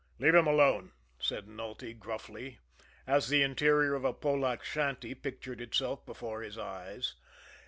[0.17, 2.57] "Let him alone!" said Nulty gruffly,
[3.05, 7.13] as the interior of a Polack shanty pictured itself before his eyes.